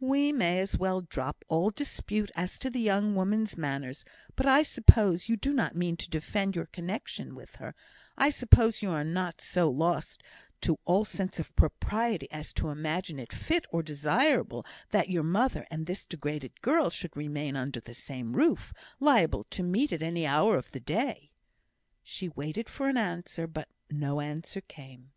"We 0.00 0.32
may 0.32 0.58
as 0.58 0.76
well 0.76 1.00
drop 1.00 1.44
all 1.46 1.70
dispute 1.70 2.32
as 2.34 2.58
to 2.58 2.70
the 2.70 2.80
young 2.80 3.14
woman's 3.14 3.56
manners; 3.56 4.04
but 4.34 4.44
I 4.44 4.64
suppose 4.64 5.28
you 5.28 5.36
do 5.36 5.52
not 5.52 5.76
mean 5.76 5.96
to 5.98 6.10
defend 6.10 6.56
your 6.56 6.66
connexion 6.66 7.36
with 7.36 7.54
her; 7.54 7.76
I 8.18 8.30
suppose 8.30 8.82
you 8.82 8.90
are 8.90 9.04
not 9.04 9.40
so 9.40 9.70
lost 9.70 10.24
to 10.62 10.76
all 10.86 11.04
sense 11.04 11.38
of 11.38 11.54
propriety 11.54 12.26
as 12.32 12.52
to 12.54 12.70
imagine 12.70 13.20
it 13.20 13.32
fit 13.32 13.64
or 13.70 13.80
desirable 13.80 14.66
that 14.90 15.08
your 15.08 15.22
mother 15.22 15.64
and 15.70 15.86
this 15.86 16.04
degraded 16.04 16.60
girl 16.62 16.90
should 16.90 17.16
remain 17.16 17.54
under 17.54 17.78
the 17.78 17.94
same 17.94 18.32
roof, 18.32 18.72
liable 18.98 19.44
to 19.50 19.62
meet 19.62 19.92
at 19.92 20.02
any 20.02 20.26
hour 20.26 20.56
of 20.56 20.72
the 20.72 20.80
day?" 20.80 21.30
She 22.02 22.28
waited 22.28 22.68
for 22.68 22.88
an 22.88 22.96
answer, 22.96 23.46
but 23.46 23.68
no 23.88 24.20
answer 24.20 24.62
came. 24.62 25.12